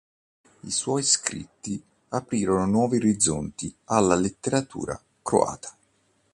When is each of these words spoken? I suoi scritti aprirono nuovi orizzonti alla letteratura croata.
I 0.61 0.71
suoi 0.71 1.03
scritti 1.03 1.79
aprirono 2.09 2.65
nuovi 2.65 2.97
orizzonti 2.97 3.71
alla 3.83 4.15
letteratura 4.15 4.99
croata. 5.21 5.77